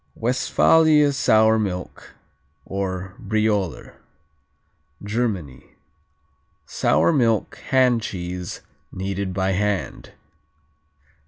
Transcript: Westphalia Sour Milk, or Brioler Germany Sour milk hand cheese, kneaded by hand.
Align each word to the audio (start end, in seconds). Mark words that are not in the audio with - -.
Westphalia 0.15 1.11
Sour 1.13 1.59
Milk, 1.59 2.15
or 2.65 3.13
Brioler 3.19 3.97
Germany 5.03 5.75
Sour 6.65 7.13
milk 7.13 7.57
hand 7.69 8.01
cheese, 8.01 8.61
kneaded 8.91 9.31
by 9.31 9.51
hand. 9.51 10.13